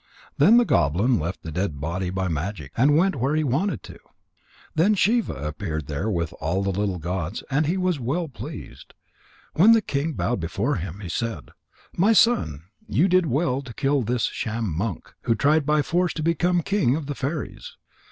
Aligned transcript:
Then 0.39 0.57
the 0.57 0.65
goblin 0.65 1.19
left 1.19 1.43
the 1.43 1.51
dead 1.51 1.79
body 1.79 2.09
by 2.09 2.27
magic, 2.27 2.71
and 2.75 2.97
went 2.97 3.15
where 3.17 3.35
he 3.35 3.43
wanted 3.43 3.83
to. 3.83 3.99
Then 4.73 4.95
Shiva 4.95 5.33
appeared 5.35 5.85
there 5.85 6.09
with 6.09 6.33
all 6.41 6.63
the 6.63 6.71
little 6.71 6.97
gods, 6.97 7.43
and 7.51 7.67
he 7.67 7.77
was 7.77 7.99
well 7.99 8.27
pleased. 8.27 8.95
When 9.53 9.73
the 9.73 9.81
king 9.83 10.13
bowed 10.13 10.39
before 10.39 10.77
him, 10.77 11.01
he 11.01 11.09
said: 11.09 11.51
"My 11.95 12.13
son, 12.13 12.63
you 12.87 13.07
did 13.07 13.27
well 13.27 13.61
to 13.61 13.75
kill 13.75 14.01
this 14.01 14.23
sham 14.23 14.75
monk 14.75 15.13
who 15.25 15.35
tried 15.35 15.67
by 15.67 15.83
force 15.83 16.13
to 16.15 16.23
become 16.23 16.63
king 16.63 16.95
of 16.95 17.05
the 17.05 17.13
fairies. 17.13 17.77